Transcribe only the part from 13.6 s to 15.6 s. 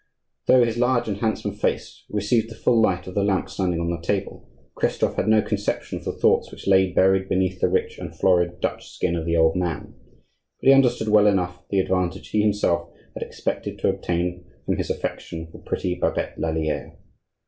to obtain from his affection for